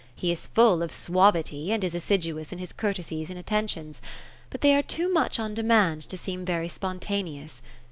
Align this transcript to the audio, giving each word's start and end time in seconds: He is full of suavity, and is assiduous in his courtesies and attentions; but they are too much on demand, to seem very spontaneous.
He 0.15 0.31
is 0.31 0.47
full 0.47 0.81
of 0.81 0.91
suavity, 0.91 1.71
and 1.71 1.83
is 1.83 1.93
assiduous 1.93 2.51
in 2.51 2.57
his 2.57 2.73
courtesies 2.73 3.29
and 3.29 3.37
attentions; 3.37 4.01
but 4.49 4.61
they 4.61 4.73
are 4.73 4.81
too 4.81 5.13
much 5.13 5.39
on 5.39 5.53
demand, 5.53 6.01
to 6.09 6.17
seem 6.17 6.43
very 6.43 6.69
spontaneous. 6.69 7.61